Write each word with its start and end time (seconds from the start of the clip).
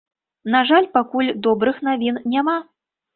На 0.53 0.61
жаль, 0.69 0.87
пакуль 0.95 1.29
добрых 1.47 1.75
навін 1.89 2.15
няма. 2.37 2.57